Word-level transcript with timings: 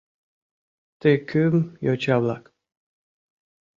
Ты 0.99 1.09
кӱм 1.29 1.55
йоча-влак. 1.85 2.43